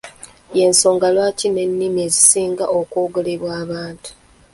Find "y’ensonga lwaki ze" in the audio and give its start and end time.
0.57-1.63